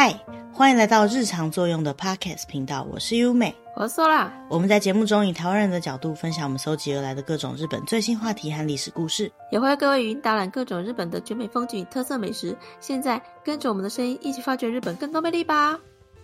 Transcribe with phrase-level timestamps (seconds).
[0.00, 0.16] 嗨，
[0.52, 4.30] 欢迎来到日常作用的 Podcast 频道，我是优美，我是 Sola。
[4.48, 12.56] 我们在节目中以台湾人的角度分享我们搜集而来的各种日本最新话题和历史故事，也会为各位语音导览各种日本的绝美风景与特色美食。
[12.78, 15.76] 现在跟着我们的声音，一起发掘日本更多魅力吧！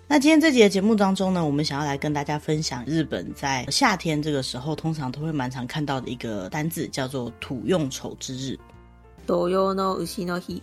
[0.06, 8.56] 那今天这集的节目当中呢，我们想要来跟大家分享日本在夏天这个时候通常都会蛮常看到的一个单字，叫做土用丑之日。
[9.26, 10.60] 土用の丑の日。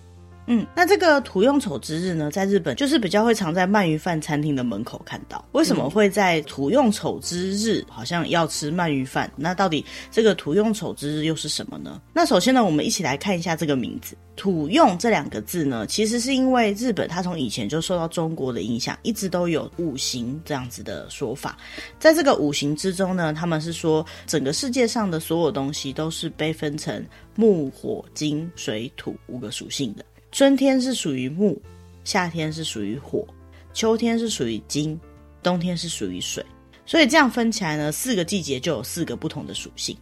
[0.47, 5.43] 嗯，那这个土用丑之日呢，在日本就是比较会常在鳗鱼饭餐厅的门口看到。
[5.53, 9.31] 为什么会在土用丑之日好像要吃鳗鱼饭？
[9.35, 12.01] 那到底这个土用丑之日又是什么呢？
[12.11, 21.57] 那首先呢，我们一起来看一下这个名字“土用”这两个字呢，其实是因为日本它从以前就受到中国的影响，一直都有五行这样子的说法。
[21.99, 30.03] 在这个五行之中呢，他们是说整个世界上的所有东西都是被分成木、火、金、水、土五个属性的。
[30.31, 31.61] 春天是属于木，
[32.05, 33.27] 夏天是属于火，
[33.73, 34.97] 秋天是属于金，
[35.43, 36.43] 冬天是属于水。
[36.85, 39.95] 所以这样分起来呢，四个季节就有四个不同的属性。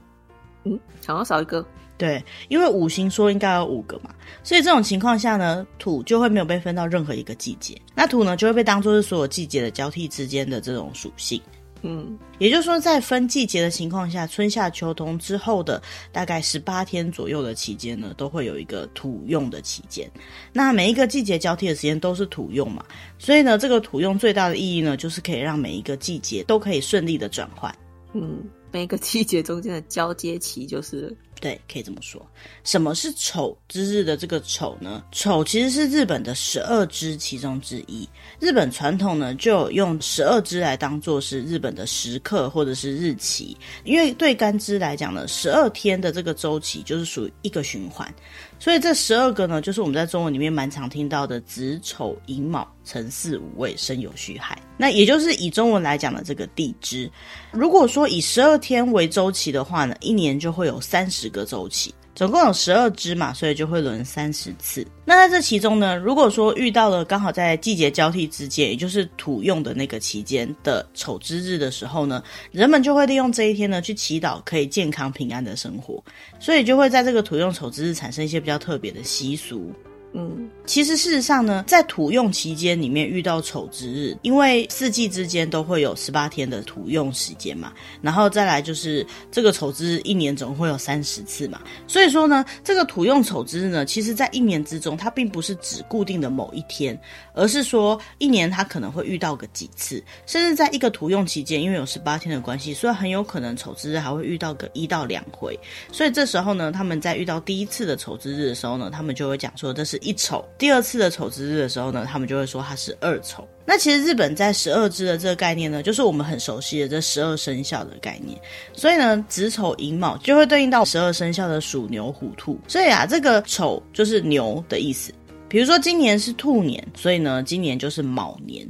[0.65, 1.65] 嗯，好像少一个。
[1.97, 4.13] 对，因为五行说应该有五个嘛，
[4.43, 7.75] 所以这种情况下呢，土就会没有被分到任何一个季节。
[7.93, 11.41] 那土呢，就会被当做是所有季节的交替之间的这种属性。
[11.81, 20.09] 嗯，也就是说，在分季节的情况下，春夏秋冬之后的大概十八天左右的期间呢，都会有一个土用的期间。
[20.51, 22.83] 那每一个季节交替的时间都是土用嘛，
[23.17, 27.73] 所以呢，这个土用最大的意义呢，就是可以让每一个季节都可以顺利的转换。
[28.13, 31.15] 嗯，每一个季节中间的交接期就是。
[31.41, 32.21] 对，可以这么说。
[32.63, 35.03] 什么是丑之日的这个丑呢？
[35.11, 38.07] 丑其实是日本的十二支其中之一。
[38.39, 43.55] 日本传统呢，就用十二支来当做是日本的时刻或者是日期。
[43.85, 48.13] 因为对干支来讲呢，十二天的这个周期就是属于一个循环。
[48.59, 54.61] 所以这十二个呢，就是我们在中文里面蛮常听到的子丑寅卯辰巳午未申酉戌亥。
[54.77, 57.09] 那也就是以中文来讲的这个地支。
[57.51, 61.93] 如果说以十二天为周期的话呢，一年就会有三十个周期。
[62.19, 64.85] 总共有十二支嘛，所以就会轮三十次。
[65.05, 72.21] 那在这其中呢，如果说遇到了刚好在季节交替之间，也就是土用的那个期间的丑之日的时候呢，
[72.51, 76.03] 人们就会利用这一天呢去祈祷可以健康平安的生活，
[76.41, 79.71] 所以就会在这个土用丑之日产生一些比较特别的习俗。
[80.13, 87.71] 嗯，其实事实上呢，在土用期间里面遇到丑之日，因为四季之间都会有十八天的土用时间嘛，
[88.01, 96.99] 然后再来就是这个丑之日一年总会有三十次嘛，所以说呢，这个土用丑之日呢，其实在一年之中它并不是指固定的某一天，
[97.33, 105.57] 而是说一年它可能会遇到个几次，甚至在一个土用期间，因为有十八天的关系，所以很有可能丑之日还会遇到个一到两回，
[105.91, 109.98] 所以这时候呢，他们在遇到第一次的丑之日的时候呢，他们就会讲说这是。
[110.01, 113.47] 一丑，第二次的丑之日的时候呢，他们就会说它是二丑。
[113.65, 118.39] 那其实日本在十二支的这个概念呢，就是我们很熟悉的这十二生肖的概念。
[118.73, 122.59] 所以呢，子丑寅卯就会对应到十二生肖的鼠牛虎兔。
[122.67, 125.13] 所以啊，这个丑就是牛的意思。
[125.47, 128.67] 比如说今年是兔年，所以呢，今年就是卯年。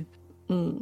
[0.50, 0.76] 嗯。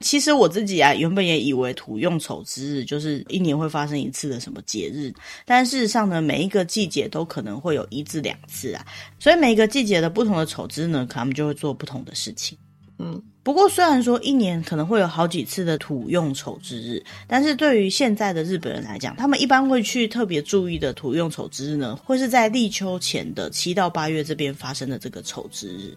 [0.00, 5.12] 其实我自己啊，原本也以为土用丑之日就是一年会发生一次的什么节日，
[5.44, 8.86] 但事实上呢，每一个季节都可能会有一至两次啊，
[9.18, 12.56] 所以每一个季节的不同的丑之日呢，可能他们就会做不同的事情。
[13.00, 25.96] 嗯，不过虽然说一年可能会有好几次的土用丑之日，但是对于现在的日本人来讲，他们一般会去特别注意的土用丑之日呢，会是在立秋前的七到八月这边发生的这个丑之日。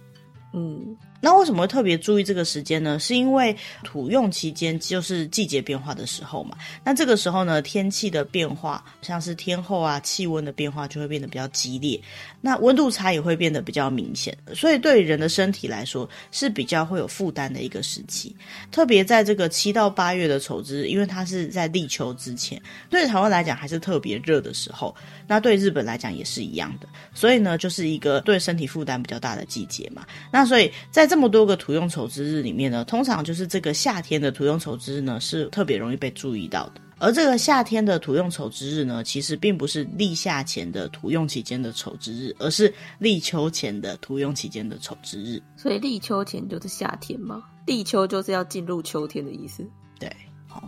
[0.53, 0.97] 嗯。
[1.21, 2.99] 那为什么会特别注意这个时间呢？
[2.99, 6.57] 是因为土用期间就是季节变化的时候嘛。
[6.83, 12.01] 那这个时候呢，天气的变化，像是天候啊、气温的变化，就会变得比较激烈。
[12.41, 14.35] 那温度差也会变得比较明显。
[14.55, 18.35] 所以对人的身体来说，是比较会有负担的一个时期。
[18.71, 22.59] 特别在这个七到八月的丑之日，因为它是在立秋之前，
[22.89, 24.95] 对台湾来讲还是特别热的时候。
[25.27, 26.89] 那对日本来讲也是一样的。
[27.13, 30.03] 所以呢，就是一个对身体负担比较大的季节嘛。
[30.31, 36.79] 那所以在这么多个土用丑之日里面呢，通常就是这个夏天的土用丑之日呢，是特别容易被注意到的。
[36.99, 45.43] 而这个夏天的土用丑之日呢，其实并不是立夏前的土用期间的丑之日，而是立秋前的土用期间的丑之日。
[45.57, 47.43] 所以立秋前就是夏天吗？
[47.65, 49.69] 立秋就是要进入秋天的意思。
[49.99, 50.09] 对。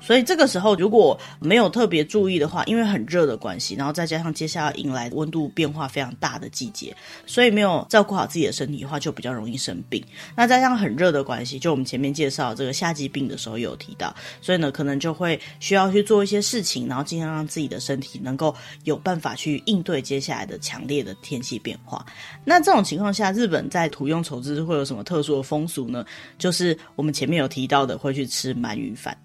[0.01, 6.95] 所以这个时候如果没有特别注意的话，因为很热的关系，然后再加上接下来迎来温度变化非常大的季节，
[7.25, 10.03] 所以没有照顾好自己的身体的话，就比较容易生病。
[10.35, 18.53] 那再加上很热的关系，就我们前面介绍这个夏季病的时候有提到，所以呢，可能就会需要去做一些事情，然后尽量让自己的身体能够
[18.83, 22.06] 有办法去应对接下来的强烈的天气变化。
[22.44, 26.06] 那这种情况下，日本在土用丑之日会有什么特殊的风俗呢？
[26.38, 29.15] 就是我们前面有提到的，会去吃鳗鱼饭。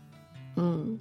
[0.58, 0.99] 嗯，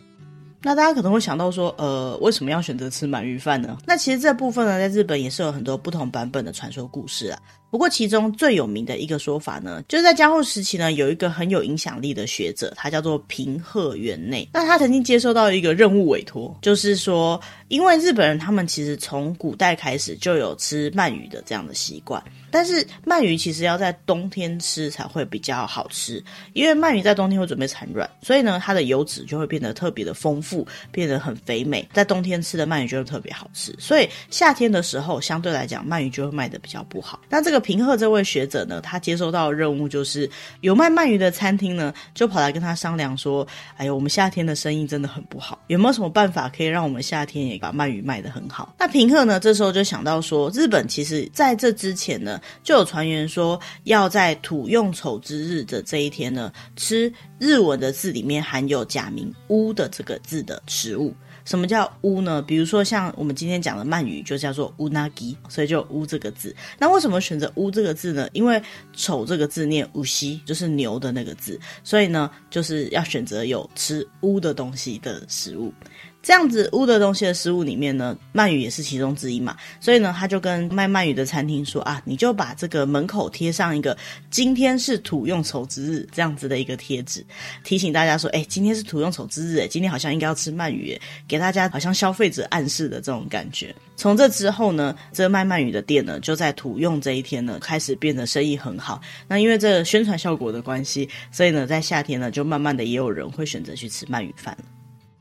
[0.62, 3.77] 那大家可能会想到说，呃，为什么要选择吃鳗鱼饭呢？
[3.86, 7.39] 那其实这部分呢，在日本也是有很多不同版本的传说故事啊。
[7.69, 14.47] 不过，其中最有名的一个说法呢，就是在江户时期呢，有一个很有影响力的学者，他叫做平贺源内。
[14.53, 26.23] 那他曾经接受到一个任务委托，就是说，因为日本人他们其实从古代开始就有吃鳗鱼的这样的习惯，但是鳗鱼其实要在冬天吃才会比较好吃，
[26.53, 33.75] 因为鳗鱼在冬天会准备产卵，所以呢，它的油脂就会变得特别的丰富，变得很肥美，在冬天吃的鳗鱼就会特别好吃。
[33.77, 37.19] 所以夏天的时候，相对来讲，鳗鱼就会卖的比较不好。
[37.29, 37.56] 那这个。
[37.59, 40.30] 平贺这位学者呢，他接收到的任务就是
[40.62, 61.13] 有卖鳗鱼的餐厅呢，就跑来跟他商量说：“哎呦，我们夏天的生意真的很不好，有没有什么办法可以让我们夏天也把鳗鱼卖得很好？”那平贺呢，这时候就想到说，日本其实在这之前呢，就有传言说要在土用丑之日的这一天呢，吃日文的字里面含有假名“乌”的这个字的食物。
[61.47, 62.41] 什么叫乌呢？
[62.41, 66.53] 比如说像我们今天讲的鳗鱼，就叫做乌纳吉，所以就乌这个字。
[66.77, 68.27] 那为什么选择乌这个字呢？
[68.33, 68.61] 因为
[68.91, 75.73] 丑这个字念乌西，就是牛的那个字，所以呢，就是要选择有吃乌的东西的食物。
[76.21, 83.97] 这样子乌的东西的食物里面呢，鳗鱼也是其中之一嘛，所以呢，他就跟卖鳗鱼的餐厅说啊，你就把这个门口贴上一个
[84.29, 87.25] “今天是土用丑之日”这样子的一个贴纸，
[87.63, 93.73] 提醒大家说，哎，今天是土用丑之日，哎，今天好像应该要吃鳗鱼，给大家好像消费者暗示的这种感觉。
[93.95, 98.99] 从这之后呢，这个卖鳗鱼的店呢，就在土用这一天呢，开始变得生意很好。
[99.29, 104.57] 那因为这个宣传效果的关系，所以呢，在夏天呢，就慢慢的也有人会选择去吃鳗鱼饭。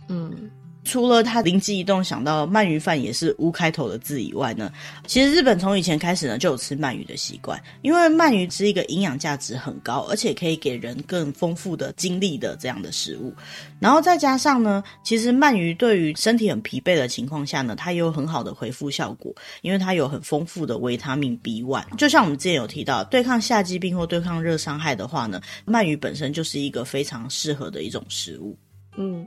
[0.08, 0.50] 嗯。
[0.86, 4.72] 除了他灵机一动想到鳗鱼饭也是乌开头的字以外呢，
[5.04, 13.34] 其实日本从以前开始呢就有吃鳗鱼的习惯，因为鳗鱼是一个营养价值很高，而且可以给人更丰富的精力的这样的食物。
[13.80, 21.96] 然后再加上呢，其实鳗鱼对于身体很疲惫的情况下呢，它也有很好的恢复效果，因为它有很丰富的维他命 B1。
[21.96, 28.56] 就像我们之前有提到，对抗夏季病或对抗热伤害的话呢，鳗鱼本身就是一个非常适合的一种食物。
[28.96, 29.26] 嗯。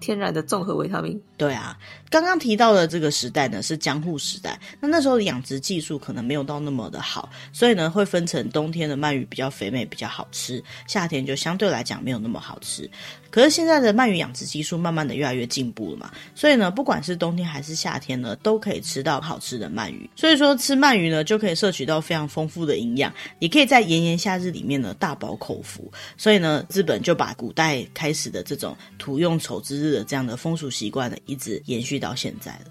[0.00, 1.20] 天然的综合维他命。
[1.36, 1.76] 对啊，
[2.10, 4.58] 刚刚提到的这个时代呢，是江户时代。
[4.80, 12.88] 那那时候的养殖技术可能没有到那么的好，所以呢，会分成冬天的鳗鱼比较肥美，比较好吃；夏天就相对来讲没有那么好吃。
[13.30, 20.08] 可是现在的鳗鱼养殖技术慢慢的越来越进步了嘛，所以呢，不管是冬天还是夏天呢，都可以吃到好吃的鳗鱼。
[20.16, 25.92] 所以说吃鳗鱼呢，就可以摄取到非常丰富的营养，也可以在炎炎夏日里面呢大饱口福。
[26.16, 32.66] 所以呢，日本就把古代开始的这种土用丑之的这样的风俗习惯呢，一直延续到现在了。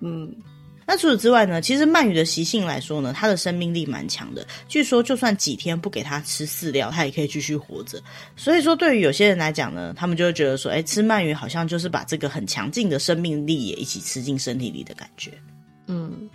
[0.00, 0.34] 嗯。
[0.86, 4.44] 那除此之外呢，其实鳗鱼的习性来说呢，它的生命力蛮强的。
[4.66, 8.02] 据说就算几天不给它吃饲料，它也可以继续活着。
[8.34, 15.30] 所以说，对于有些人来讲呢，他们就会觉得说，哎，吃鳗鱼好像就是把这个很强劲的生命力也一起吃进身体里的感觉。
[15.86, 16.28] 嗯。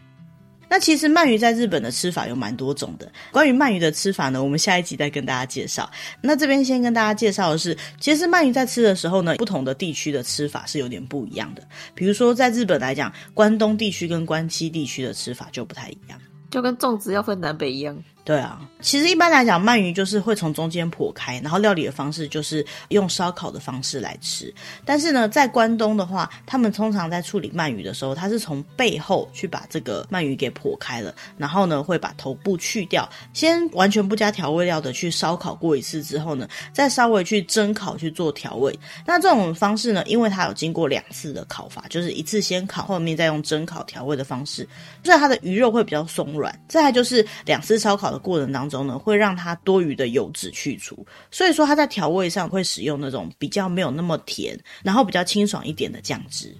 [0.69, 3.11] 那其实鳗鱼在日本的吃法有蛮多种的。
[3.31, 5.89] 关于鳗鱼的吃法呢，我们下一集再跟大家介绍。
[6.21, 11.63] 那这边先跟大家介绍的是，其实鳗鱼在吃的时候呢，不同的地区的吃法是有点不一样的。
[11.93, 16.19] 比如说在日本来讲，关东地区跟关西地区的吃法就不太一样，
[16.49, 17.97] 就跟粽子要分南北一样。
[18.25, 24.51] 对啊，其实一般来讲，鳗鱼就是会从中间剖开，然后料理的方式就是用烧烤的方式来吃。
[24.83, 38.75] 但是呢，在关东的话，他们通常在处理鳗鱼的时候，他是从背后去把这个鳗鱼给剖开了，然后呢，会把头部去掉，先完全不加调味料的去烧烤过一次之后呢，再稍微去蒸烤去做调味。
[39.05, 44.67] 那这种方式呢，因为它有经过两次的烤法，就是一次先烤，后面再用蒸烤调味的方式，
[45.03, 46.59] 所以它的鱼肉会比较松软。
[46.67, 56.55] 再来就是两次烧烤过程当中呢，会让它多余的油脂去除，所以说它在调味上会使用那种比较没有那么甜，然后比较清爽一点的酱汁。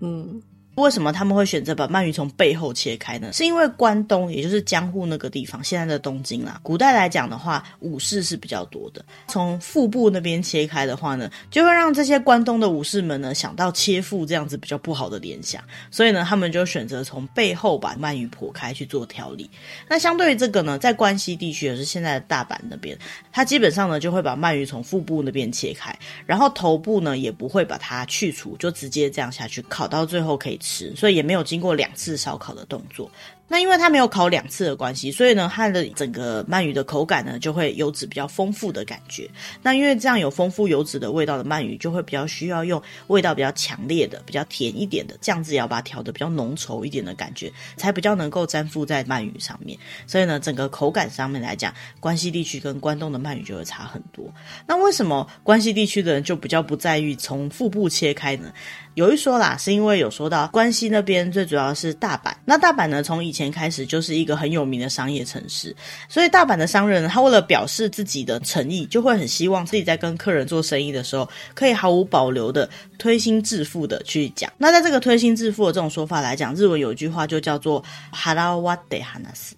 [0.00, 0.42] 嗯，
[0.76, 3.32] 为什么他们会选择把鳗鱼从背后切开呢？
[3.32, 6.58] 是因为关东，也就是江户那个地方，现在的东京啦。
[6.62, 9.04] 古代来讲的话，武士是比较多的。
[9.28, 19.48] 从腹部那边切开的话呢，就会让这些关东的武士们呢想到切腹这样子比较不好的联想，所以呢，他们就选择从背后把鳗鱼剖开去做调理。
[19.88, 22.98] 那相对于这个呢，在关西地区，也是现在的大阪那边，
[23.30, 30.58] 它基本上呢就会把鳗鱼从腹部那边切开，然后头部呢也不会把它去除，就直接这样下去烤，到最后可以
[30.96, 33.10] 所以也没有经过两次烧烤的动作。
[33.46, 39.28] 那因为它没有烤两次的关系，所以呢，它的整个鳗鱼的口感呢，就会油脂比较丰富的感觉。
[39.62, 49.78] 那因为这样有丰富油脂的味道的鳗鱼，就会比较需要用味道比较强烈的、比较甜一点的酱汁，也要把它调得比较浓稠一点的感觉，才比较能够粘附在鳗鱼上面。
[50.06, 54.24] 所以呢，整个口感上面来讲，关西地区跟关东的鳗鱼就会差很多。
[54.66, 58.50] 那为什么关西地区的人就比较不在意从腹部切开呢？
[58.95, 62.33] 有一说啦，是因为有说到关西那边最主要是大阪。
[62.43, 65.73] 那大阪呢，从以前开始就是一个很有名的商业城市，
[66.09, 74.51] 所以大阪的商人他为了表示自己的诚意，就会很希望自己在跟客人做生意的时候，可以毫无保留的推心置腹的去讲。
[74.57, 77.81] 那在这个推心置腹的这种说法来讲，日文有一句话就叫做“
[78.11, 79.51] 腹割って话す”，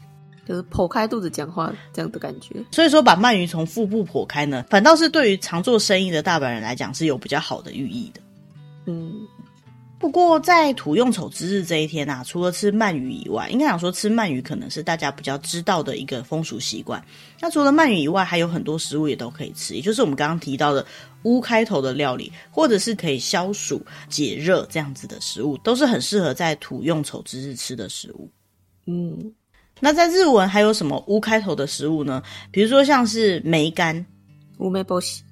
[0.47, 2.55] 就是剖开肚子讲话这样的感觉。
[2.69, 8.21] 所以说，把鳗鱼从腹部剖开呢，反倒是对于常做生意的大阪人来讲是有比较好的寓意的。
[8.86, 9.26] 嗯，
[9.98, 17.04] 不过在土用丑之日这一天啊，除了吃鳗鱼以外，应该讲说吃鳗鱼可能是大家比较知道的一个风俗习惯。
[17.40, 20.86] 那除了鳗鱼以外，还有很多食物也都可以吃，也就是我们刚刚提到的
[21.24, 28.30] “乌”开头的料理，或者是可以消暑解热这样子的食物，都是很适合在土用丑之日吃的食物。
[28.86, 29.34] 嗯，
[29.80, 32.22] 那在日文还有什么“乌”开头的食物呢？
[32.52, 34.06] 比如说像是梅干、
[34.58, 35.24] 乌梅波西、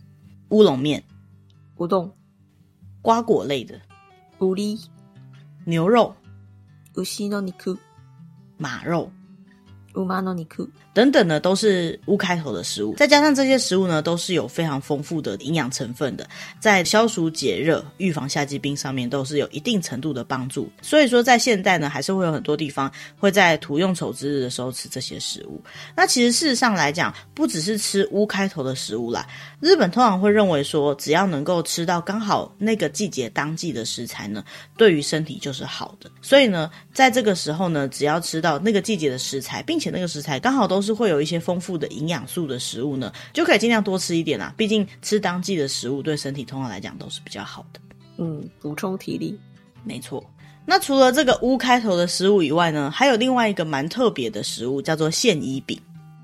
[0.49, 1.01] 乌龙面、
[1.77, 2.11] 乌冬。
[3.05, 3.79] 瓜果类的，
[4.39, 4.81] 乌里、
[5.67, 6.17] 牛肉、
[6.97, 7.77] 乌西诺尼库、
[8.57, 9.13] 马肉。
[9.97, 12.95] 乌马诺尼库等等呢，都是乌开头的食物。
[12.95, 16.27] 再加上这些食物呢，都是有非常丰富的营养成分的，
[16.61, 20.71] 在消暑解热、预防夏季病上面都是有一定程度的帮助。
[20.81, 25.61] 所以说，在现代呢，还是会有很多地方会在土用丑之日的时候吃这些食物。
[25.97, 29.27] 那其实事实上来讲，不只是吃乌开头的食物啦，
[29.61, 34.45] 日本通常会认为说，只要能够吃到刚好那个季节当季的食材呢，
[34.77, 36.09] 对于身体就是好的。
[36.23, 44.54] 所以呢，在这个时候呢，只要吃到那个季节的食材，并且那个食材刚好都是会有一些丰富的营养素的食物呢，就可以尽量多吃一点啦。
[44.58, 47.80] 毕竟吃当季的食物对身体通常来讲都是比较好的。
[48.18, 49.40] 嗯，补充体力，
[49.84, 50.24] 没错。
[50.66, 55.80] 那除了这个乌开头的食物以外呢，还有另外一个蛮特别的食物，叫做现衣饼。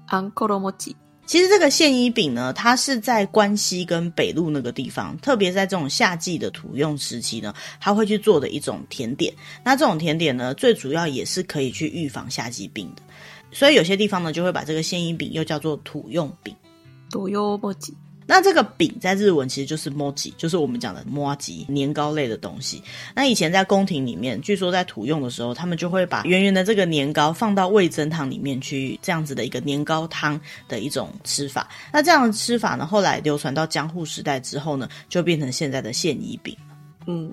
[0.07, 0.95] あんころ饼。
[1.25, 9.33] 其实这个现衣饼呢，它是在关西跟北陆那个地方，特别在这种夏季的土用时期呢，它会去做的一种甜点。
[9.63, 13.01] 那这种甜点呢，最主要也是可以去预防夏季病的。
[13.52, 16.54] 所以有些地方呢，就会把这个现衣饼又叫做土用饼。
[17.10, 17.74] 土用饼。
[18.26, 22.80] 那这个饼在日文其实就是麻糬，就是我们讲的麻糬年糕类的东西。
[23.12, 31.68] 那以前在宫廷里面，据说在土用的时候，他们就会把圆圆的这个年糕放到味噌汤里面去，这样子的一个年糕汤的一种吃法。
[31.92, 36.56] 那这样的吃法呢，后来流传到江户时代之后呢，就变成现在的现衣饼。
[37.06, 37.32] 嗯。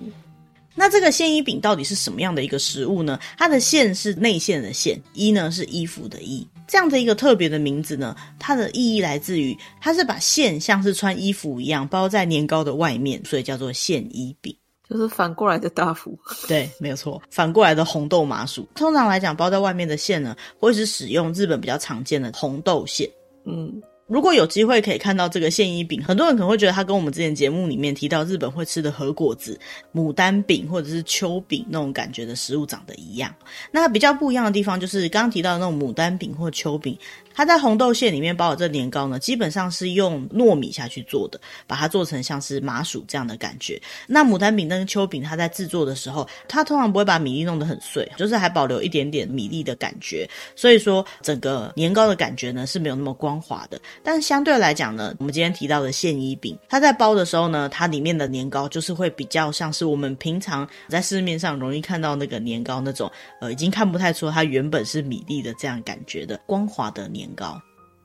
[0.78, 3.18] 那这个线衣饼到底是什么样的一个食物呢？
[3.36, 14.56] 它的线是内馅的馅，衣呢是衣服的衣，这样的一个特别的名字呢，它的意义来自于它是把馅像是穿衣服一样包在年糕的外面，所以叫做线衣饼，
[14.88, 16.16] 就是反过来的大福。
[16.46, 18.64] 对，没有错，反过来的红豆麻薯。
[18.76, 23.10] 通常来讲，包在外面的馅呢，会是使用日本比较常见的红豆馅。
[23.44, 23.82] 嗯。
[24.08, 29.58] 如果有机会可以看到这个现衣饼，很多人可能会觉得它跟我们之前节目里面提到日本会吃的和果子、
[29.94, 33.32] 牡丹饼或者是秋饼那种感觉的食物长得一样。
[33.70, 36.98] 那比较不一样的地方就是刚刚提到的那种牡丹饼或秋饼。
[37.38, 43.80] 它在红豆馅里面包的这年糕呢，基本上是用糯米下去做的，把它做成像是麻薯这样的感觉。
[44.08, 50.28] 那牡丹饼跟秋饼，它在制作的时候，它通常不会把米粒弄得很碎，就是还保留一点点米粒的感觉。
[50.56, 53.80] 所以说，整个年糕的感觉呢是没有那么光滑的。
[54.02, 63.08] 但相对来讲呢，我们今天提到的现衣饼，它在包的时候呢，它里面的年糕就是会比较像是我们平常在市面上容易看到那个年糕那种，
[63.40, 67.60] 呃，已经看不太出它原本是米粒的这样感觉的光滑的年糕。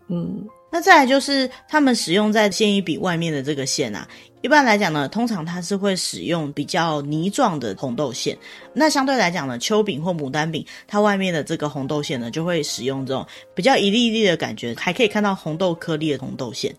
[0.10, 4.08] 嗯，那再来就是他们使用在线衣饼外面的这个馅啊，
[4.42, 8.38] 一般来讲呢，通常它是会使用比较泥状的红豆馅。
[8.74, 13.26] 那相对来讲呢，秋饼或牡丹饼，它外面的这个红豆馅呢，就会使用这种
[13.56, 16.76] 比较一粒一粒的感觉，还可以看到红豆颗粒的红豆馅。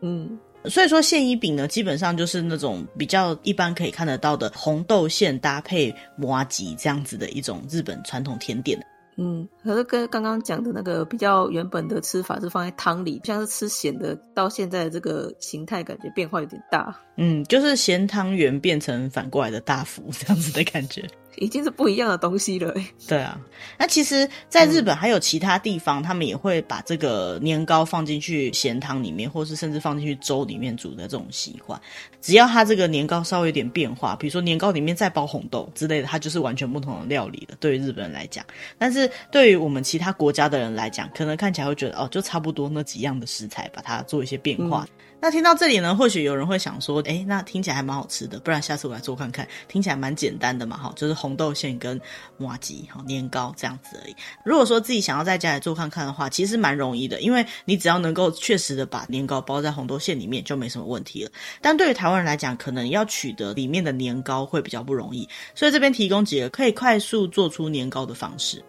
[0.00, 0.38] 嗯。
[0.64, 8.78] 所以说现衣饼呢，基本上就是那种比较一般可以看得到的红豆馅搭配麻吉这样子的一种日本传统甜点。
[9.20, 16.96] 嗯，可是跟刚刚讲的那个比较原本的吃法是放在汤里，像是吃咸的，到现在的这个形态感觉变化有点大。
[17.16, 21.04] 嗯，就是咸汤圆变成反过来的大福这样子的感觉。
[21.38, 22.74] 已经是不一样的东西了。
[23.08, 23.40] 对啊，
[23.78, 31.80] 那其实，在日本还有其他地方，嗯、他们也会把这个年糕放进去咸汤里面，或是甚至放进去粥里面煮的这种习惯。
[32.20, 37.56] 只要它这个年糕稍微有点变化，比如说年糕里面再包红豆之类的，它就是完全不同的料理了。
[37.60, 38.44] 对于日本人来讲，
[38.76, 44.86] 但是对于我们其他国家的人来讲，可能看起来会觉得哦，就差不多那几样的食材，把它做一些变化。
[44.90, 49.46] 嗯那听到这里呢，或许有人会想说，诶，那听起来还蛮好吃的，不然下次我来做看看。
[49.66, 52.00] 听起来蛮简单的嘛，哈，就是红豆馅跟
[52.36, 54.14] 麻糬，哈，年糕这样子而已。
[54.44, 61.30] 如果说自己想要在家里做看看的话，其实蛮容易的，因为你只要能够确实的把年糕包在红豆馅里面，就没什么问题了。
[61.60, 68.62] 但对于台湾人来讲，可能要取得里面的年糕会比较不容易，所以这边提供几个可以快速做出年糕的方式。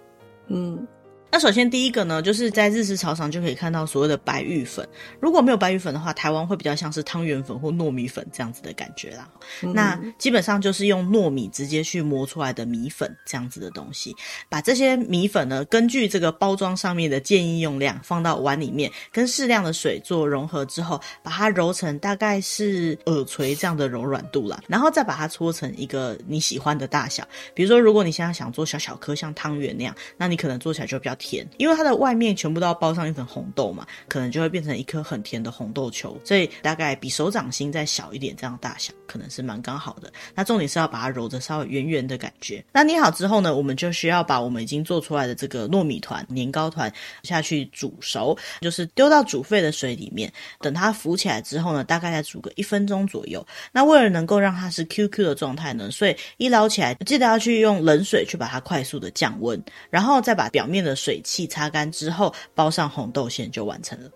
[0.48, 0.88] 嗯。
[1.32, 4.88] 那首先第一个呢，就是在日式超商就可以看到所谓的白玉粉。
[5.20, 9.30] 如果没有白玉粉的话，台湾会比较像是汤圆粉或糯米粉这样子的感觉啦。
[9.62, 14.16] 嗯、那基本上就是用糯米直接去磨出来的米粉这样子的东西。
[14.50, 24.60] 把这些米粉呢，根据这个包装上面的建议用量放到碗里面，跟适量的水做融合之后，把它揉成大概是耳垂这样的柔软度啦。
[24.68, 27.24] 然后再把它搓成一个你喜欢的大小。
[27.54, 40.12] 比如说，如果你现在想做小小颗像汤圆那样，那你可能做起来就比较甜，因为它的外面全部都要包上一层红豆嘛，可能就会变成一颗很甜的红豆球，所以大概比手掌心再小一点这样大小，可能是蛮刚好的。
[40.34, 42.64] 那重点是要把它揉的稍微圆圆的感觉。
[42.72, 46.92] 那捏好之后呢，我们就需要把我们已经做出来的这个糯米团、年糕团
[47.24, 53.46] 下去煮熟，就是丢到煮沸的水里面，等它浮起来之后呢，大概再煮个一分钟左右。
[53.72, 61.48] 那为了能够让它是 QQ 的状态呢，所以一捞起来记得要去用冷水去把它快速的降温，然后再把表面的水水汽。
[61.48, 64.12] 擦干之后，包上红豆馅就完成了。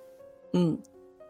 [0.53, 0.77] 嗯。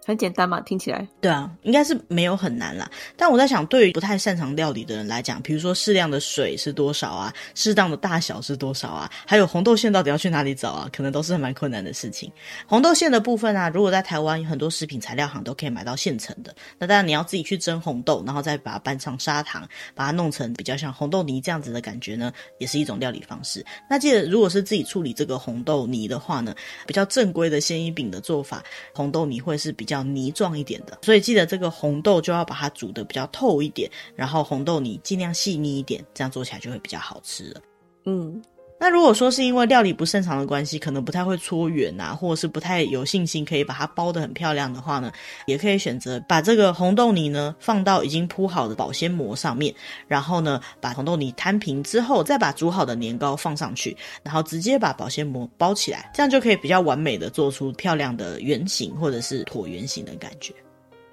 [0.06, 1.08] 很简单嘛，听起来。
[1.22, 2.90] 对啊，应该是没有很难啦。
[3.16, 12.30] 但我在想，对于不太擅长料理的人来讲，比如说适量的水是多少啊，适当的大小是多少啊，还有红豆馅到底要去哪里找啊，可能都是蛮困难的事情。
[12.68, 16.54] 红豆馅的部分啊，如果在台湾有很多食品材料行都可以买到现成的。
[16.78, 23.66] 那当然你要自己去蒸红豆，然后再把它拌上砂糖，把它弄成比较像红豆泥这样子的感觉呢，也是一种料理方式。
[23.90, 26.54] 那记得，如果是自己处理这个红豆泥的话呢，
[26.86, 28.62] 比较正规的鲜衣饼的做法，
[28.94, 29.93] 红豆泥会是比较。
[29.94, 37.62] 比较泥状一点的，所以记得这个红豆就要把它煮的比较透一点，然后红豆泥尽量细腻一点，这样做起来就会比较好吃了。
[38.06, 38.42] 嗯。
[38.84, 45.10] 那如果说是因为料理不擅长的关系，可能不太会搓圆啊，或者是不太有信心可以把它包得很漂亮的话呢，
[45.48, 49.74] 也可以选择把这个红豆泥呢放到已经铺好的保鲜膜上面，
[50.06, 60.54] 然后呢把红豆泥摊平之后，再把煮好的年糕放上去，然后直接把保鲜膜包起来，这样就可以比较完美的做出漂亮的圆形或者是椭圆形的感觉。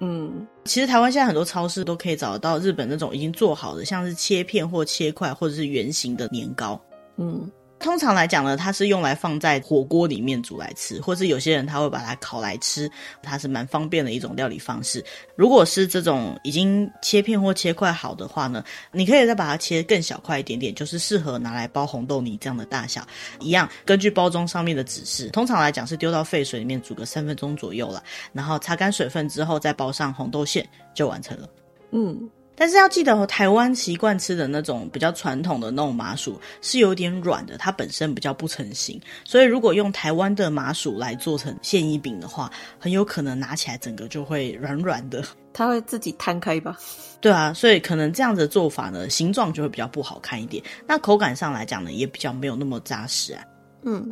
[0.01, 6.77] 嗯，其实台湾现在很多超市都可以找得到日本那种已经做好的，像是切片或切块或者是圆形的年糕。
[7.15, 7.49] 嗯。
[7.81, 12.89] 通常来讲呢，它是用来放在火锅里面煮来吃，或是有些人他会把它烤来吃，
[13.21, 15.03] 它是蛮方便的一种料理方式。
[15.35, 23.05] 如果是这种已经切片或切块好的话呢，你可以再把它切更小块一点点，就是适合拿来包红豆泥这样的大小。
[23.39, 31.49] 一样，根据包装上面的指示，通常来讲是丢到沸水里面煮个三分钟左右了，然后擦干水分之后再包上红豆馅就完成了。
[31.91, 32.29] 嗯。
[32.61, 46.77] 但是要记得哦，台湾习惯吃的那种比较传统的那种麻薯是有点软的，它本身比较不成型，所以如果用台湾的麻薯来做成现衣饼的话，很有可能拿起来整个就会软软的，它会自己摊开吧？
[47.19, 53.43] 对啊，所以可能这样子的做法呢，形状就会比较不好看一点，那口感上来讲呢，也比较没有那么扎实啊。
[53.85, 54.07] 嗯。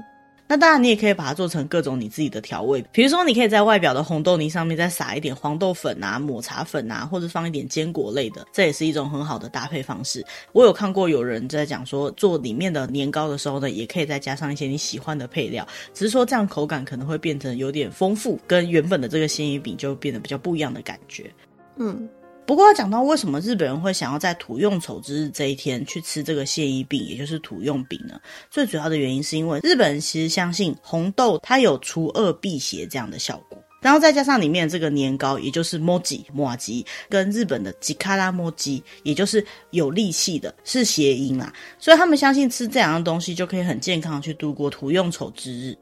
[0.51, 10.25] 那当然，你也可以把它做成各种你自己的调味，比如说，你可以在外表的红豆泥上面再撒一点黄豆粉啊、抹茶粉啊，或者放一点坚果类的，这也是一种很好的搭配方式。
[10.51, 21.31] 我有看过有人在讲说，做里面的年糕的时候呢，也可以再加上一些你喜欢的配料，只是说这样口感可能会变成有点丰富，跟原本的这个鲜鱼饼就变得比较不一样的感觉。
[21.77, 22.09] 嗯。
[22.49, 28.19] 不过要讲到为什么日本人会想要在土用丑之日这一天去吃这个现衣饼，也就是土用饼呢？
[28.49, 45.77] 最主要的原因是因为日本人其实相信红豆它有除恶辟邪这样的效果，然后再加上里面的这个年糕，也就是麻糬麻糬，跟日本的吉卡拉麻糬，也就是有力气的，是谐音啦，所以他们相信吃这两样东西就可以很健康去度过土用丑之日。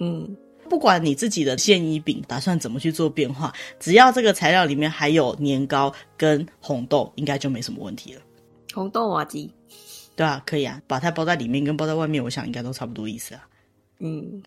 [0.00, 0.36] 嗯。
[0.70, 8.22] 不管你自己的现衣饼打算怎么去做变化，只要这个材料里面还有年糕跟红豆，应该就没什么问题了。
[8.72, 9.52] 红豆瓦鸡，
[10.14, 13.48] 对啊，可以啊，把它包在里面跟包在外面，我想应该都差不多意思啊。
[13.98, 14.40] 嗯。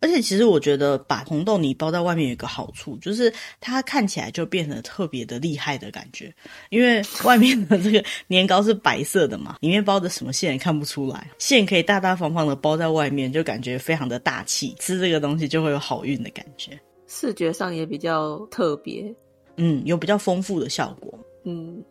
[0.00, 6.34] 而且其实我觉得把红豆泥包在外面有一个好处，就是它看起来就变得特别的厉害的感觉，
[6.70, 19.14] 因为外面的这个 年糕是白色的嘛，里面包的什么馅也看不出来，馅可以大大方方的包在外面，就感觉非常的大气，吃这个东西就会有好运的感觉，视觉上也比较特别，
[19.56, 21.82] 嗯，有比较丰富的效果，嗯。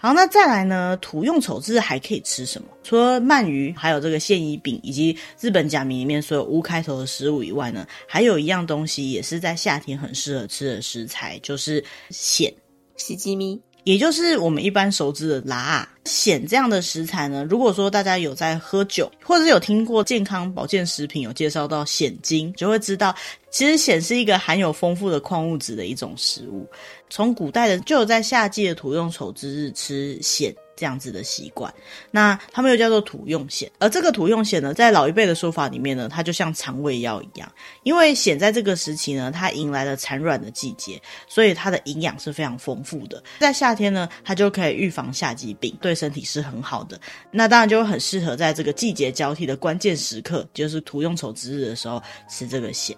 [0.00, 0.96] 好，那再来呢？
[0.98, 2.68] 土用丑字还可以吃什么？
[2.84, 12.54] 除了鳗鱼，还有这个现衣饼，以及日本假名里面所有“乌”开头的食物以外呢，还有一样东西也是在夏天很适合吃的食材，就是蚬。
[12.96, 13.60] 西吉米。
[13.88, 23.16] 也就是我们一般熟知的辣咸这样的食材呢，如果说大家有在喝酒，或者有听过健康保健食品有介绍到咸精，就会知道，
[23.50, 26.68] 其实咸是一个含有丰富的矿物质的一种食物。
[27.08, 30.54] 从古代的就有在夏季的土用丑之日吃咸。
[30.78, 31.74] 这样子的习惯，
[32.12, 37.50] 那他们又叫做土用蚬，而这个土用蚬呢，在老一辈的说法里面呢，它就像肠胃药一样，
[37.82, 47.00] 因为蚬在这个时期呢，它迎来了产卵的季节，所以它的营养是非常丰富的，在夏天呢，它就可以预防夏季病，对身体是很好的。
[47.32, 52.94] 那当然就很适合在这个季节交替的关键时刻，就是土用丑之日的时候吃这个蚬。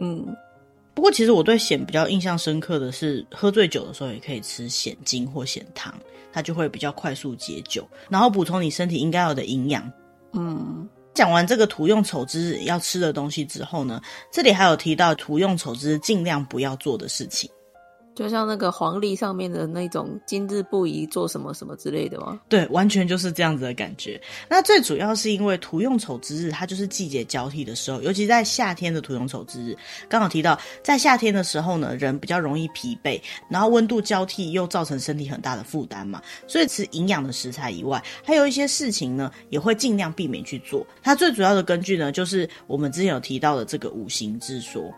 [0.00, 0.26] 嗯，
[0.94, 5.94] 不过其实我对咸比较印象深刻的是，喝醉酒的时候也可以吃咸精或咸汤。
[6.34, 9.92] 它就会比较快速解酒，然后补充你身体应该有的营养。
[10.32, 14.00] 嗯，讲完这个图用丑汁要吃的东西之后呢，
[14.30, 17.50] 这里还有提到图用丑汁尽量不要做的事情。
[18.14, 22.38] 就像那个黄历上面的那种“今日不宜做什么什么”之类的吗？
[22.48, 24.20] 对，完全就是这样子的感觉。
[24.50, 29.76] 那最主要是因为土用丑之日，它就是季节交替的时候，尤其在夏天的土用丑之日，
[30.08, 40.86] 刚好提到在夏天的时候呢，人比较容易疲惫，然后温度交替又造成身体很大的负担嘛，所以吃营养的食材以外，还有一些事情呢，也会尽量避免去做。
[41.02, 44.92] 它最主要的根据呢，就是我们之前有提到的这个五行之说，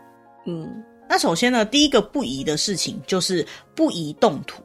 [0.45, 0.83] 嗯。
[1.07, 4.64] 那首先呢，第一个不宜的事情就是不宜动土。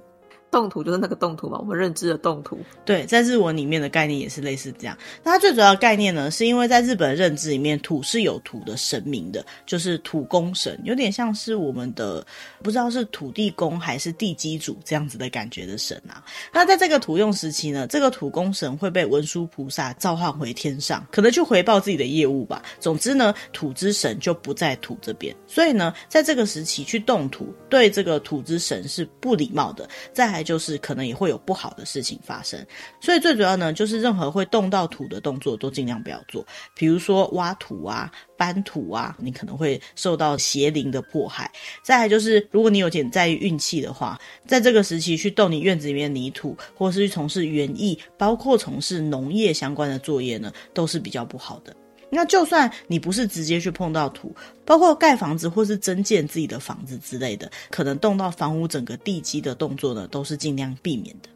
[0.51, 2.59] 动土就是那个动土嘛，我们认知的动土。
[2.85, 4.97] 对，在日文里面的概念也是类似这样。
[5.23, 12.27] 那它最主要的概念呢，是因为在日本的认知里面，土是有土的神明的，就是土公神，有点像是我们的
[12.63, 16.25] 不知道是土地公还是地基主这样子的感觉的神啊。
[16.53, 22.63] 那在这个土用时期呢，这个土公神会被文殊菩萨召唤回天上，可能去回报自己的业务吧。
[22.81, 29.89] 总之呢，土之神就不在土这边，所以呢，在这个时期去动土，对这个土之神是不礼貌的。
[30.13, 32.59] 在再就是可能也会有不好的事情发生，
[32.99, 41.51] 所以最主要呢，就是任何会动到土的动作都尽量不要做，比如说挖土啊、搬土啊，你可能会受到邪灵的迫害。
[41.83, 51.77] 再来就是，如果你有点在意运气的话，在这个时期去动你院子里面泥土，或是去从事园艺，包括从事农业相关的作业呢，都是比较不好的。
[52.11, 61.29] 那就算你不是直接去碰到土，包括盖房子或是增建自己的房子之类的，可能动到房屋整个地基的动作呢，都是尽量避免的。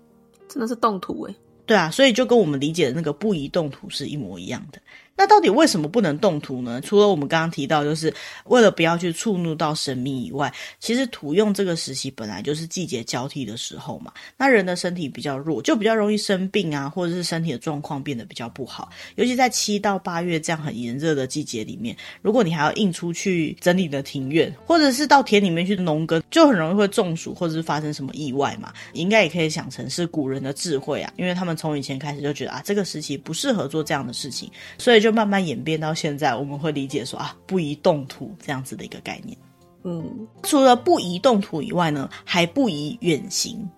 [0.48, 1.34] 真的是动土诶。
[1.66, 4.78] 对啊，所以就跟我们理解的那个不宜动土是一模一样的。
[5.16, 6.80] 那到底为什么不能动土呢？
[6.80, 8.12] 除了我们刚刚提到，就是
[8.46, 14.12] 为了不要去触怒到神明以外，其实土用这个时期本来就是季节交替的时候嘛。
[14.36, 18.90] 那人的身体比较弱，就比较容易生病啊，或者是身体的状况变得比较不好。
[19.14, 28.72] 尤其在七到八月这样很炎热的季节里面，如果你还要硬出去整理你的庭院，或者是到田里面去农耕，就很容易会中暑，或者是发生什么意外嘛。
[28.94, 35.03] 应该也可以想成是古人的智慧啊，因为他们从以前开始就觉得啊，这个时期不适合做这样的事情，所以。
[35.04, 39.36] 就慢慢演变到现在，我们会理解说啊，不宜动土这样子的一个概念。
[39.82, 43.68] 嗯，除了不宜动土以外呢，还不宜远行。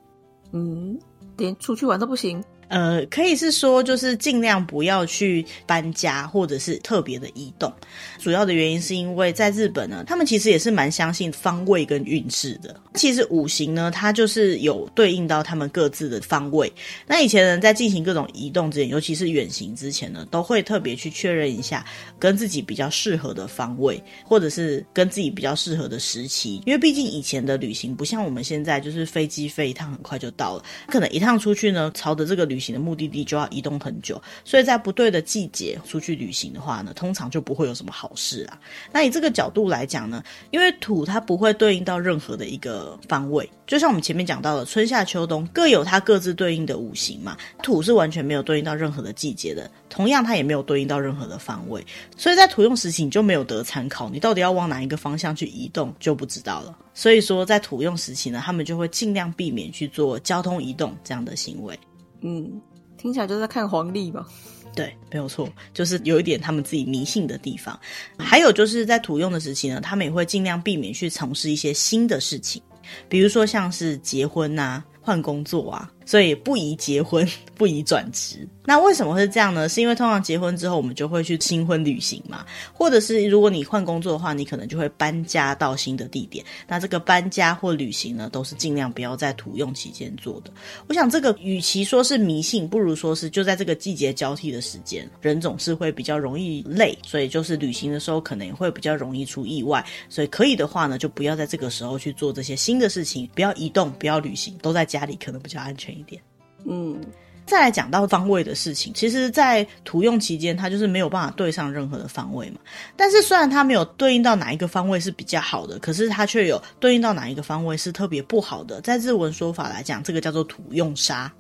[0.53, 0.97] 嗯，
[1.37, 2.43] 连出去玩都不行。
[2.69, 7.73] 呃，可以是说，就是尽量不要去搬家，或者是特别的移动。
[8.19, 12.75] 主要的原因是因为在日本呢，他们其实也是蛮相信方位跟运势的。
[12.95, 16.73] 其实五行呢，它就是有对应到他们各自的方位。
[17.07, 21.85] 那以前人在进行各种移动之前，尤其是远行之前呢，都会特别去确认一下
[22.19, 26.63] 跟自己比较适合的方位，或者是跟自己比较适合的时期。
[26.65, 38.59] 因为毕竟以前的旅行不像我们现在，就是飞机飞一趟很快就到了，可能一趟出去呢，朝着这个旅旅行的目的地就要移动很久，所以在不对的季节出去旅行的话呢，通常就不会有什么好事啊。
[38.91, 51.85] 那以这个角度来讲呢，因为土它不会对应到任何的一个方位，就像我们前面讲到的，春夏秋冬各有它各自对应的五行嘛，土是完全没有对应到任何的季节的，同样它也没有对应到任何的方位，
[52.17, 56.79] 所以在土用时期你就没有得参考，你到底要往哪一个方向去移动就不知道了。
[56.95, 61.79] 所以说，在土用时期呢，他们就会尽量避免去做交通移动这样的行为。
[62.21, 62.61] 嗯，
[62.97, 64.27] 听起来就是在看黄历吧？
[64.75, 67.79] 对，没有错，就是有一点他们自己迷信的地方。
[68.19, 72.63] 还有就是在土用的时期呢，他们也会尽量避免去从事一些新的事情，
[73.09, 75.91] 比如说像是结婚啊、换工作啊。
[76.07, 78.49] 所以不宜结婚， 不宜转职。
[78.69, 79.69] 那为什么会这样呢？
[79.69, 86.45] 是因为通常结婚之后，我们就会去新婚旅行嘛，或者是如果你换工作的话，你可能就会搬家到新的地点。
[86.67, 90.51] 那这个搬家或旅行呢，都是尽量不要在土用期间做的。
[90.89, 99.85] 我想这个与其说是迷信，不如说是就在这个季节交替的时间，人总是会比较容易累，所以就是旅行的时候可能也会比较容易出意外。
[100.09, 106.21] 所以可以的话呢，就不要在这个时候去做这些新的事情，不要移动，不要旅行，都在家里可能比较安全一点。
[106.65, 107.01] 嗯，
[107.47, 112.59] 再来讲到方位的事情，其实，在土用期间，它就是没有办法对上任何的方位嘛。
[112.97, 118.81] 但是，虽然它没有对应到哪一个方位是比较好的，可是它却有对应到哪一个方位是特别不好的。
[118.81, 121.31] 在日文说法来讲，这个叫做土用杀。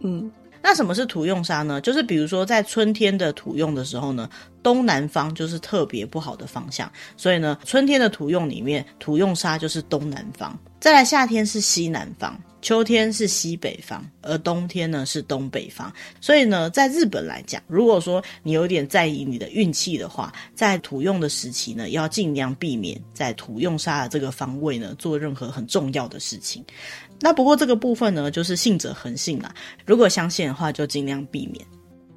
[0.00, 0.30] 嗯，
[0.62, 1.80] 那什么是土用沙呢？
[1.80, 4.28] 就是比如说，在春天的土用的时候呢，
[4.62, 10.56] 东南方就是特别不好的方向，所以呢，春天的土用里面，土用沙就是东南方。
[10.78, 12.38] 再来，夏天是西南方。
[12.66, 15.92] 秋天是西北方，而冬天呢是东北方。
[16.20, 26.64] 所以呢，在日本来讲，如果说你有点在意你的运气的话，在土用的时期呢，要尽量避免在土用杀的这个方位呢做任何很重要的事情。
[27.20, 29.54] 那不过这个部分呢，就是信者恒信啦。
[29.84, 31.64] 如果相信的话，就尽量避免。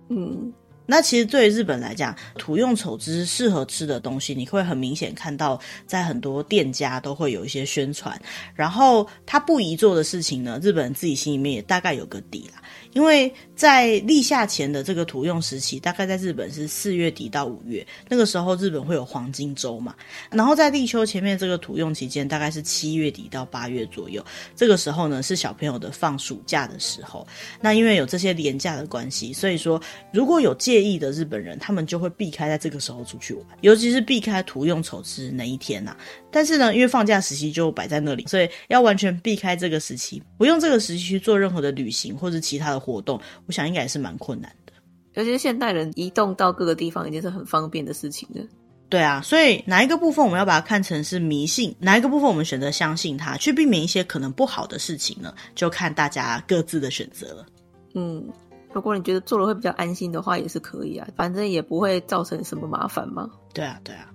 [0.09, 0.51] 嗯。
[0.89, 8.19] 那其实对于日本来讲，土用丑之适合吃的东西，你会很明显看到，在很多店家都会有一些宣传。
[8.55, 12.59] 然后他不宜做的事情呢，日本人自己心里面也大概有个底啦。
[12.93, 19.93] 因为在立夏前的这个土用时期，大概在日本是四月底到五月，那个时候日本会有黄金周嘛。
[20.31, 24.25] 然后在立秋前面这个土用期间，大概是七月底到八月左右，
[24.55, 27.27] 这个时候呢是小朋友的放暑假的时候。
[27.61, 29.79] 那因为有这些连假的关系，所以说
[30.11, 35.97] 如果有借意的日本人，他们就会避开在这个时候出去玩，尤其是避开图用丑之那一天呐、啊。
[36.31, 44.73] 但是呢，因为放假时期就摆在那里，所以要完全避开这个时期，不用这个时期去做任何的旅行或者其他的活动，我想应该也是蛮困难的。
[45.15, 48.43] 尤其是现代人移动到各个地方已经是很方便的事情了。
[48.87, 55.31] 对啊，所以哪一个部分我们要把它看成是迷信，哪一个部分我们选择相信它，去避免一些可能不好的事情呢？
[55.53, 57.45] 就看大家各自的选择了。
[57.93, 58.27] 嗯，
[58.73, 63.29] 如果你觉得做了会比较安心的话，也是可以啊，反正也不会造成什么麻烦嘛。
[63.53, 64.07] 对啊，对啊。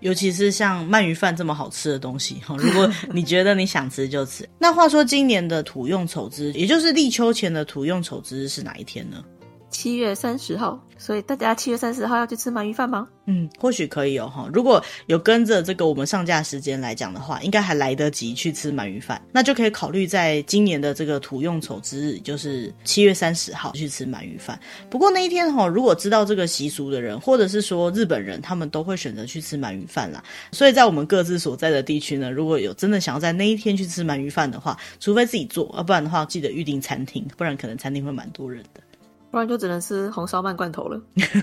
[0.00, 4.48] 尤其是像鳗鱼饭这么好吃的东西，如果 你觉得你想吃就吃。
[4.58, 9.22] 那话说，今年的土用丑之日，也就是立秋前的土用丑之日是哪一天呢？
[9.70, 10.78] 七月三十号。
[10.98, 13.08] 所以大家七月三十号要去吃鳗鱼饭吗？
[13.24, 14.46] 嗯，或许可以哦哈。
[14.52, 24.60] 如果有跟着这个我们上架时间来讲的话，应该还来得及去吃鳗鱼饭，那就可以考虑在今年的这个土用丑之日，就是七月三十号去吃鳗鱼饭。
[24.90, 30.22] 不过那一天哈，如果知道这个习俗的人，或者是说日本人，他们都会选择去吃鳗鱼饭啦。
[30.52, 38.82] 所以在我们各自所在的地区呢，如果有真的想要在那一天去吃鳗鱼饭的话，除非自己做，要不然的话记得预订餐厅，不然可能餐厅会蛮多人的。
[39.30, 41.00] 不然就只能吃红烧鳗罐头了，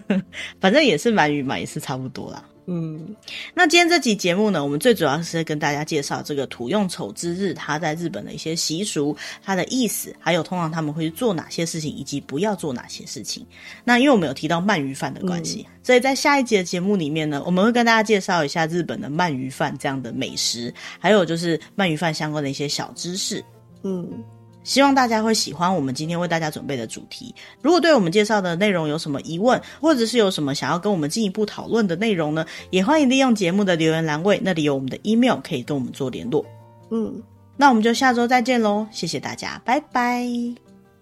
[0.59, 2.43] 反正也是鳗鱼嘛，也是差不多啦。
[2.69, 3.15] 嗯，
[3.53, 13.45] 那今天这集节目呢，我们最主要是跟大家介绍这个土用丑之日，它在日本的一些习俗、它的意思，还有通常他们会做哪些事情，以及不要做哪些事情。
[13.85, 23.41] 那因为我们有提到鳗鱼饭的关系，嗯、所以在下一集的节目里面呢，我们会跟大家介绍一下日本的鳗鱼饭这样的美食，还有就是鳗鱼饭相关的一些小知识。
[23.83, 24.05] 嗯。
[24.67, 27.33] 希望大家会喜欢我们今天为大家准备的主题。
[27.61, 36.45] 如果对我们介绍的内容有什么疑问，或者是有什么想要跟我们进一步讨论的内容呢，也欢迎利用节目的留言栏位，那里有我们的 email 可以跟我们做联络。
[36.91, 37.23] 嗯，
[37.55, 40.27] 那我们就下周再见喽，谢谢大家，拜拜，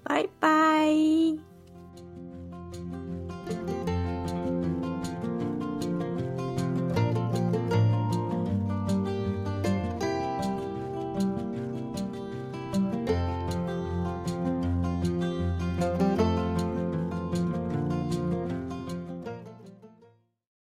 [0.03, 1.54] 拜拜。